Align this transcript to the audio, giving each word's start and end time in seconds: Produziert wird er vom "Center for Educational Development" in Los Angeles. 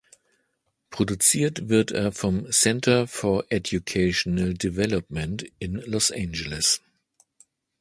Produziert 0.89 1.69
wird 1.69 1.91
er 1.91 2.11
vom 2.11 2.51
"Center 2.51 3.05
for 3.05 3.45
Educational 3.49 4.55
Development" 4.55 5.43
in 5.59 5.75
Los 5.75 6.11
Angeles. 6.11 6.81